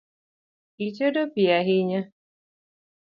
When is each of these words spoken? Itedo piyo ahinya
Itedo 0.85 1.21
piyo 1.33 1.53
ahinya 1.59 2.01